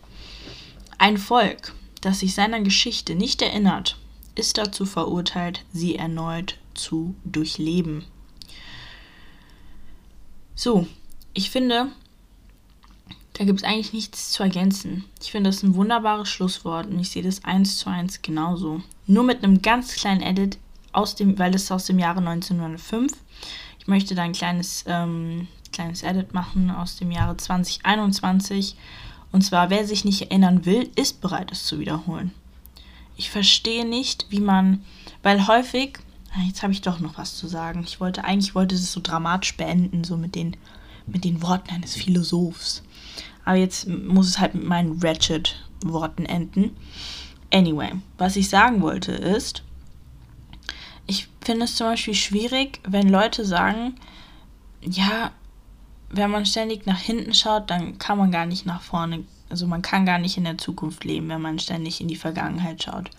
ein 0.99 1.19
Volk, 1.19 1.75
das 2.01 2.21
sich 2.21 2.35
seiner 2.35 2.61
Geschichte 2.61 3.15
nicht 3.15 3.43
erinnert, 3.43 3.97
ist 4.35 4.59
dazu 4.59 4.87
verurteilt, 4.87 5.65
sie 5.73 5.97
erneut 5.97 6.59
zu 6.75 7.15
durchleben. 7.25 8.05
So, 10.61 10.89
ich 11.35 11.53
finde, 11.53 11.87
da 13.35 13.45
gibt 13.45 13.61
es 13.61 13.65
eigentlich 13.65 13.93
nichts 13.93 14.33
zu 14.33 14.43
ergänzen. 14.43 15.05
Ich 15.23 15.31
finde 15.31 15.51
das 15.51 15.63
ein 15.63 15.77
wunderbares 15.77 16.29
Schlusswort 16.29 16.89
und 16.89 16.99
ich 16.99 17.11
sehe 17.11 17.23
das 17.23 17.45
eins 17.45 17.79
zu 17.79 17.89
eins 17.89 18.23
genauso. 18.23 18.83
Nur 19.07 19.23
mit 19.23 19.45
einem 19.45 19.63
ganz 19.63 19.95
kleinen 19.95 20.21
Edit 20.21 20.59
aus 20.91 21.15
dem, 21.15 21.39
weil 21.39 21.55
es 21.55 21.71
aus 21.71 21.85
dem 21.85 22.01
Jahre 22.01 22.19
1905. 22.19 23.13
Ich 23.79 23.87
möchte 23.87 24.17
da 24.17 24.23
ein 24.23 24.33
kleines, 24.33 24.83
ähm, 24.89 25.47
kleines 25.73 26.03
Edit 26.03 26.35
machen 26.35 26.73
aus 26.73 26.97
dem 26.97 27.13
Jahre 27.13 27.37
2021. 27.37 28.75
Und 29.31 29.43
zwar, 29.43 29.71
wer 29.71 29.87
sich 29.87 30.05
nicht 30.05 30.23
erinnern 30.23 30.67
will, 30.67 30.91
ist 30.97 31.21
bereit, 31.21 31.53
es 31.53 31.67
zu 31.67 31.79
wiederholen. 31.79 32.33
Ich 33.17 33.31
verstehe 33.31 33.87
nicht, 33.87 34.27
wie 34.31 34.41
man, 34.41 34.85
weil 35.23 35.47
häufig 35.47 36.01
jetzt 36.47 36.63
habe 36.63 36.73
ich 36.73 36.83
doch 36.83 37.01
noch 37.01 37.19
was 37.19 37.37
zu 37.37 37.47
sagen. 37.49 37.83
Ich 37.87 38.01
wollte, 38.01 38.25
eigentlich 38.25 38.55
wollte 38.55 38.75
es 38.75 38.93
so 38.93 39.01
dramatisch 39.03 39.57
beenden, 39.57 40.05
so 40.05 40.17
mit 40.17 40.35
den, 40.35 40.57
mit 41.07 41.25
den 41.25 41.43
Worten 41.43 41.71
eines 41.75 41.95
Philosophs. 41.95 42.83
Aber 43.45 43.57
jetzt 43.57 43.89
muss 43.89 44.29
es 44.29 44.39
halt 44.39 44.55
mit 44.55 44.65
meinen 44.65 45.01
Ratchet-Worten 45.03 46.27
enden. 46.27 46.77
Anyway, 47.53 47.93
was 48.19 48.37
ich 48.37 48.49
sagen 48.49 48.83
wollte 48.83 49.13
ist, 49.13 49.63
finde 51.49 51.65
es 51.65 51.77
zum 51.77 51.87
Beispiel 51.87 52.13
schwierig, 52.13 52.79
wenn 52.87 53.09
Leute 53.09 53.43
sagen, 53.43 53.95
ja, 54.83 55.31
wenn 56.11 56.31
man 56.31 56.45
ständig 56.45 56.85
nach 56.85 56.99
hinten 56.99 57.33
schaut, 57.33 57.71
dann 57.71 57.97
kann 57.97 58.19
man 58.19 58.31
gar 58.31 58.45
nicht 58.45 58.67
nach 58.67 58.83
vorne, 58.83 59.25
also 59.49 59.67
man 59.67 59.81
kann 59.81 60.05
gar 60.05 60.19
nicht 60.19 60.37
in 60.37 60.45
der 60.45 60.59
Zukunft 60.59 61.05
leben, 61.05 61.31
wenn 61.31 61.41
man 61.41 61.59
ständig 61.59 62.03
in 62.03 62.09
die 62.09 62.17
Vergangenheit 62.17 62.83
schaut. 62.83 63.11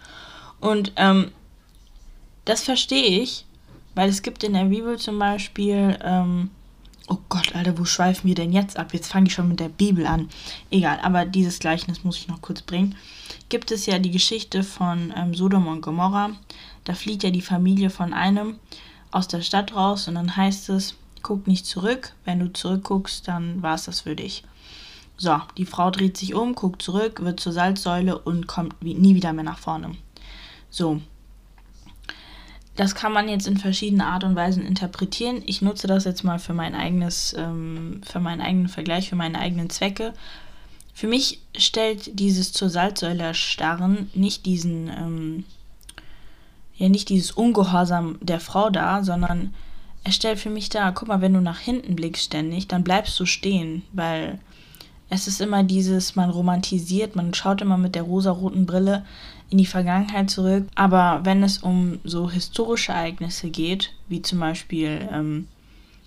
Und 0.59 0.91
ähm, 0.97 1.31
das 2.49 2.63
verstehe 2.63 3.21
ich, 3.21 3.45
weil 3.93 4.09
es 4.09 4.23
gibt 4.23 4.43
in 4.43 4.53
der 4.53 4.65
Bibel 4.65 4.97
zum 4.97 5.19
Beispiel, 5.19 5.99
ähm, 6.01 6.49
oh 7.07 7.19
Gott, 7.29 7.55
Alter, 7.55 7.77
wo 7.77 7.85
schweifen 7.85 8.27
wir 8.27 8.33
denn 8.33 8.51
jetzt 8.51 8.77
ab? 8.77 8.91
Jetzt 8.91 9.11
fange 9.11 9.27
ich 9.27 9.33
schon 9.33 9.47
mit 9.47 9.59
der 9.59 9.69
Bibel 9.69 10.07
an. 10.07 10.29
Egal, 10.71 10.99
aber 11.03 11.25
dieses 11.25 11.59
Gleichnis 11.59 12.03
muss 12.03 12.17
ich 12.17 12.27
noch 12.27 12.41
kurz 12.41 12.63
bringen. 12.63 12.95
Gibt 13.49 13.69
es 13.69 13.85
ja 13.85 13.99
die 13.99 14.09
Geschichte 14.09 14.63
von 14.63 15.13
ähm, 15.15 15.35
Sodom 15.35 15.67
und 15.67 15.81
Gomorra. 15.81 16.31
Da 16.85 16.95
flieht 16.95 17.21
ja 17.21 17.29
die 17.29 17.43
Familie 17.43 17.91
von 17.91 18.13
einem 18.13 18.55
aus 19.11 19.27
der 19.27 19.43
Stadt 19.43 19.75
raus 19.75 20.07
und 20.07 20.15
dann 20.15 20.35
heißt 20.35 20.69
es, 20.69 20.95
guck 21.21 21.45
nicht 21.45 21.67
zurück. 21.67 22.13
Wenn 22.25 22.39
du 22.39 22.51
zurückguckst, 22.51 23.27
dann 23.27 23.61
war 23.61 23.75
es 23.75 23.85
das 23.85 24.01
für 24.01 24.15
dich. 24.15 24.43
So, 25.17 25.39
die 25.55 25.67
Frau 25.67 25.91
dreht 25.91 26.17
sich 26.17 26.33
um, 26.33 26.55
guckt 26.55 26.81
zurück, 26.81 27.21
wird 27.21 27.39
zur 27.39 27.53
Salzsäule 27.53 28.17
und 28.17 28.47
kommt 28.47 28.81
nie 28.81 29.13
wieder 29.13 29.33
mehr 29.33 29.43
nach 29.43 29.59
vorne. 29.59 29.91
So. 30.71 30.99
Das 32.79 32.95
kann 32.95 33.11
man 33.11 33.27
jetzt 33.27 33.45
in 33.45 33.57
verschiedene 33.57 34.05
Art 34.05 34.23
und 34.23 34.37
Weisen 34.37 34.65
interpretieren. 34.65 35.43
Ich 35.45 35.61
nutze 35.61 35.85
das 35.85 36.05
jetzt 36.05 36.23
mal 36.23 36.39
für 36.39 36.53
mein 36.53 36.75
eigenes, 36.75 37.35
ähm, 37.37 37.99
für 38.09 38.21
meinen 38.21 38.39
eigenen 38.39 38.69
Vergleich, 38.69 39.09
für 39.09 39.17
meine 39.17 39.37
eigenen 39.37 39.69
Zwecke. 39.69 40.13
Für 40.93 41.07
mich 41.07 41.41
stellt 41.57 42.17
dieses 42.17 42.53
zur 42.53 42.69
Salzsäule 42.69 43.33
starren 43.33 44.09
nicht 44.13 44.45
diesen, 44.45 44.87
ähm, 44.87 45.43
ja, 46.77 46.87
nicht 46.87 47.09
dieses 47.09 47.31
Ungehorsam 47.31 48.17
der 48.21 48.39
Frau 48.39 48.69
dar, 48.69 49.03
sondern 49.03 49.53
es 50.05 50.15
stellt 50.15 50.39
für 50.39 50.49
mich 50.49 50.69
dar, 50.69 50.93
guck 50.93 51.09
mal, 51.09 51.19
wenn 51.19 51.33
du 51.33 51.41
nach 51.41 51.59
hinten 51.59 51.97
blickst 51.97 52.23
ständig, 52.23 52.69
dann 52.69 52.85
bleibst 52.85 53.19
du 53.19 53.25
stehen, 53.25 53.83
weil 53.91 54.39
es 55.09 55.27
ist 55.27 55.41
immer 55.41 55.63
dieses, 55.63 56.15
man 56.15 56.29
romantisiert, 56.29 57.17
man 57.17 57.33
schaut 57.33 57.61
immer 57.61 57.77
mit 57.77 57.95
der 57.95 58.03
rosaroten 58.03 58.65
Brille 58.65 59.03
in 59.49 59.57
die 59.57 59.65
Vergangenheit 59.65 60.29
zurück. 60.29 60.67
Aber 60.75 61.21
wenn 61.23 61.43
es 61.43 61.59
um 61.59 61.99
so 62.03 62.29
historische 62.29 62.91
Ereignisse 62.91 63.49
geht, 63.49 63.91
wie 64.07 64.21
zum 64.21 64.39
Beispiel 64.39 65.07
ähm, 65.11 65.47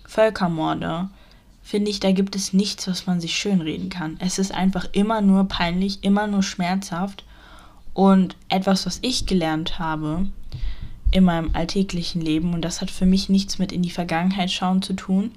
Völkermorde, 0.05 1.09
finde 1.61 1.89
ich, 1.89 1.99
da 1.99 2.11
gibt 2.11 2.35
es 2.35 2.53
nichts, 2.53 2.87
was 2.87 3.07
man 3.07 3.21
sich 3.21 3.35
schönreden 3.35 3.89
kann. 3.89 4.17
Es 4.19 4.39
ist 4.39 4.53
einfach 4.53 4.87
immer 4.91 5.21
nur 5.21 5.47
peinlich, 5.47 6.03
immer 6.03 6.27
nur 6.27 6.43
schmerzhaft. 6.43 7.23
Und 7.93 8.35
etwas, 8.49 8.85
was 8.85 8.99
ich 9.01 9.27
gelernt 9.27 9.77
habe, 9.77 10.27
in 11.13 11.23
meinem 11.23 11.51
alltäglichen 11.53 12.21
Leben 12.21 12.53
und 12.53 12.63
das 12.63 12.81
hat 12.81 12.89
für 12.89 13.05
mich 13.05 13.29
nichts 13.29 13.59
mit 13.59 13.71
in 13.71 13.83
die 13.83 13.91
Vergangenheit 13.91 14.51
schauen 14.51 14.81
zu 14.81 14.93
tun 14.93 15.31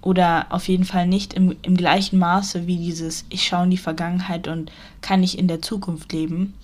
oder 0.00 0.46
auf 0.50 0.68
jeden 0.68 0.84
Fall 0.84 1.08
nicht 1.08 1.34
im, 1.34 1.56
im 1.62 1.76
gleichen 1.76 2.18
Maße 2.18 2.68
wie 2.68 2.76
dieses 2.76 3.24
ich 3.28 3.44
schaue 3.44 3.64
in 3.64 3.70
die 3.70 3.78
Vergangenheit 3.78 4.46
und 4.46 4.70
kann 5.00 5.20
nicht 5.20 5.36
in 5.36 5.48
der 5.48 5.60
Zukunft 5.60 6.12
leben. 6.12 6.54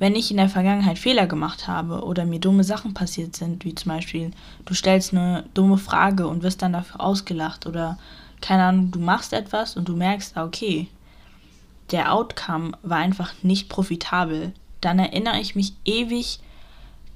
Wenn 0.00 0.16
ich 0.16 0.32
in 0.32 0.38
der 0.38 0.48
Vergangenheit 0.48 0.98
Fehler 0.98 1.28
gemacht 1.28 1.68
habe 1.68 2.02
oder 2.02 2.24
mir 2.24 2.40
dumme 2.40 2.64
Sachen 2.64 2.94
passiert 2.94 3.36
sind, 3.36 3.64
wie 3.64 3.76
zum 3.76 3.92
Beispiel 3.92 4.32
du 4.64 4.74
stellst 4.74 5.12
eine 5.14 5.44
dumme 5.54 5.78
Frage 5.78 6.26
und 6.26 6.42
wirst 6.42 6.62
dann 6.62 6.72
dafür 6.72 7.00
ausgelacht 7.00 7.66
oder 7.66 7.98
keine 8.40 8.64
Ahnung, 8.64 8.90
du 8.90 8.98
machst 8.98 9.32
etwas 9.32 9.76
und 9.76 9.88
du 9.88 9.94
merkst, 9.94 10.36
ah, 10.36 10.44
okay, 10.44 10.88
der 11.92 12.12
Outcome 12.12 12.72
war 12.82 12.98
einfach 12.98 13.34
nicht 13.42 13.68
profitabel, 13.68 14.52
dann 14.80 14.98
erinnere 14.98 15.38
ich 15.38 15.54
mich 15.54 15.74
ewig 15.84 16.40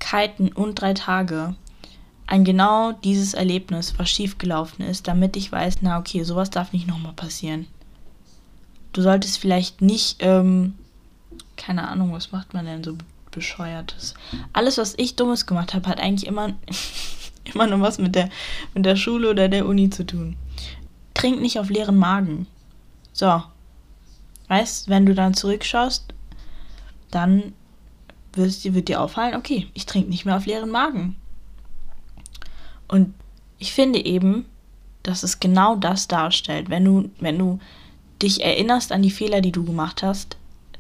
Ewigkeiten 0.05 0.53
und 0.53 0.81
drei 0.81 0.95
Tage 0.95 1.55
an 2.27 2.45
genau 2.45 2.93
dieses 2.93 3.35
Erlebnis, 3.35 3.95
was 3.99 4.11
schiefgelaufen 4.11 4.85
ist, 4.85 5.09
damit 5.09 5.37
ich 5.37 5.51
weiß, 5.51 5.79
na 5.81 5.99
okay, 5.99 6.23
sowas 6.25 6.51
darf 6.51 6.73
nicht 6.73 6.87
nochmal 6.87 7.13
passieren. 7.13 7.67
Du 8.93 9.03
solltest 9.03 9.39
vielleicht 9.39 9.83
nicht, 9.83 10.17
ähm, 10.21 10.75
keine 11.57 11.89
Ahnung, 11.89 12.13
was 12.13 12.33
macht 12.33 12.55
man 12.55 12.67
denn 12.67 12.85
so 12.85 12.97
bescheuertes? 13.31 14.15
Alles, 14.53 14.79
was 14.79 14.95
ich 14.97 15.17
Dummes 15.17 15.47
gemacht 15.47 15.75
habe, 15.75 15.89
hat 15.89 16.01
eigentlich 16.01 16.27
immer, 16.27 16.53
immer 17.53 17.67
nur 17.67 17.81
was 17.81 17.99
mit 17.99 18.15
der, 18.15 18.31
mit 18.75 18.85
der 18.85 18.97
Schule 18.97 19.31
oder 19.31 19.49
der 19.49 19.67
Uni 19.67 19.91
zu 19.91 20.05
tun. 20.05 20.37
Trink 21.15 21.41
nicht 21.41 21.59
auf 21.59 21.71
leeren 21.71 21.97
Magen. 21.97 22.47
So. 23.13 23.43
Weißt, 24.49 24.89
wenn 24.89 25.07
du 25.07 25.15
dann 25.15 25.35
zurückschaust, 25.35 26.13
dann 27.11 27.55
wird, 28.35 28.89
dir 28.89 29.01
auffallen, 29.01 29.37
okay, 29.37 29.69
ich 29.75 29.87
trinke 29.87 30.11
nicht 30.11 30.25
mehr 30.25 30.37
auf 30.37 30.47
leeren 30.47 30.71
Magen. 30.71 31.17
Und 32.89 33.15
ich 33.59 33.73
finde 33.73 34.05
eben, 34.05 34.47
dass 35.03 35.23
es 35.23 35.41
genau 35.41 35.77
das 35.77 36.09
darstellt. 36.09 36.69
Wenn 36.69 36.85
du, 36.85 37.11
wenn 37.21 37.39
du 37.39 37.61
dich 38.21 38.43
erinnerst 38.43 38.93
an 38.93 39.03
die 39.03 39.11
Fehler, 39.11 39.41
die 39.41 39.53
du 39.53 39.65
gemacht 39.65 40.03
hast, 40.03 40.37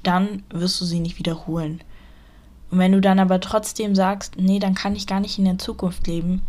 dann 0.06 0.42
wirst 0.50 0.80
du 0.80 0.84
sie 0.84 1.00
nicht 1.00 1.18
wiederholen. 1.18 1.80
Und 2.70 2.78
wenn 2.78 2.92
du 2.92 3.00
dann 3.00 3.18
aber 3.18 3.40
trotzdem 3.40 3.94
sagst, 3.94 4.36
nee, 4.36 4.58
dann 4.58 4.74
kann 4.74 4.96
ich 4.96 5.06
gar 5.06 5.20
nicht 5.20 5.38
in 5.38 5.44
der 5.44 5.58
Zukunft 5.58 6.06
leben, 6.06 6.42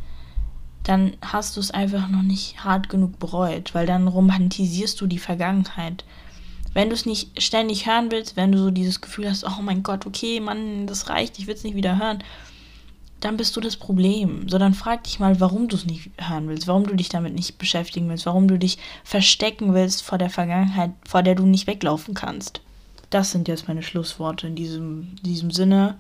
dann 0.84 1.14
hast 1.22 1.58
du 1.58 1.60
es 1.60 1.72
einfach 1.72 2.08
noch 2.10 2.22
nicht 2.22 2.64
hart 2.64 2.90
genug 2.90 3.20
bereut, 3.20 3.74
weil 3.74 3.88
dann 3.88 4.08
romantisierst 4.08 5.00
du 5.02 5.08
die 5.08 5.20
Vergangenheit. 5.20 6.04
Wenn 6.74 6.90
du 6.90 6.96
es 6.96 7.06
nicht 7.06 7.42
ständig 7.42 7.88
hören 7.88 8.12
willst, 8.12 8.36
wenn 8.36 8.52
du 8.52 8.58
so 8.58 8.70
dieses 8.70 9.02
Gefühl 9.02 9.30
hast, 9.30 9.46
oh 9.46 9.62
mein 9.62 9.82
Gott, 9.82 10.06
okay, 10.06 10.40
Mann, 10.40 10.88
das 10.88 11.10
reicht, 11.10 11.40
ich 11.40 11.48
will 11.48 11.56
es 11.56 11.64
nicht 11.64 11.76
wieder 11.76 11.98
hören, 11.98 12.24
dann 13.20 13.38
bist 13.38 13.56
du 13.56 13.62
das 13.62 13.78
Problem. 13.78 14.48
So, 14.50 14.58
dann 14.58 14.74
frag 14.74 15.04
dich 15.04 15.20
mal, 15.20 15.40
warum 15.40 15.68
du 15.68 15.76
es 15.76 15.86
nicht 15.86 16.12
hören 16.20 16.48
willst, 16.48 16.68
warum 16.68 16.86
du 16.86 16.96
dich 16.96 17.10
damit 17.10 17.34
nicht 17.34 17.58
beschäftigen 17.58 18.10
willst, 18.10 18.26
warum 18.26 18.48
du 18.48 18.60
dich 18.60 18.78
verstecken 19.04 19.74
willst 19.74 20.04
vor 20.04 20.18
der 20.18 20.30
Vergangenheit, 20.30 20.92
vor 21.08 21.24
der 21.24 21.36
du 21.36 21.46
nicht 21.46 21.66
weglaufen 21.66 22.14
kannst. 22.14 22.62
Das 23.16 23.32
sind 23.32 23.48
jetzt 23.48 23.70
meine 23.70 23.82
Schlussworte 23.82 24.46
in 24.46 24.56
diesem, 24.56 25.16
diesem 25.24 25.50
Sinne. 25.50 25.96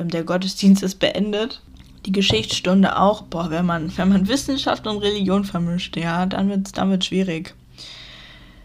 Ähm, 0.00 0.08
der 0.08 0.24
Gottesdienst 0.24 0.82
ist 0.82 0.98
beendet. 0.98 1.62
Die 2.06 2.10
Geschichtsstunde 2.10 2.98
auch. 2.98 3.22
Boah, 3.22 3.50
wenn 3.50 3.64
man, 3.64 3.96
wenn 3.96 4.08
man 4.08 4.26
Wissenschaft 4.26 4.84
und 4.88 4.98
Religion 4.98 5.44
vermischt, 5.44 5.96
ja, 5.96 6.26
dann 6.26 6.48
wird 6.48 6.66
es 6.66 6.72
dann 6.72 6.90
wird's 6.90 7.06
schwierig. 7.06 7.54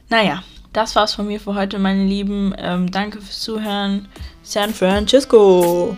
Naja, 0.10 0.42
das 0.74 0.96
war's 0.96 1.14
von 1.14 1.28
mir 1.28 1.40
für 1.40 1.54
heute, 1.54 1.78
meine 1.78 2.04
Lieben. 2.04 2.56
Ähm, 2.58 2.90
danke 2.90 3.22
fürs 3.22 3.42
Zuhören. 3.42 4.08
San 4.42 4.74
Francisco. 4.74 5.96